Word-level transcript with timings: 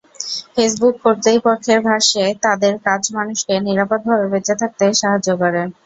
ফেসবুকের 0.53 1.01
কর্তৃপক্ষের 1.03 1.79
ভাষ্য, 1.87 2.13
তাঁদের 2.43 2.73
কাজ 2.87 3.01
মানুষকে 3.17 3.53
নিরাপদভাবে 3.67 4.25
বেঁচে 4.33 4.53
থাকতে 4.61 4.85
সাহায্য 5.01 5.29
করা। 5.41 5.63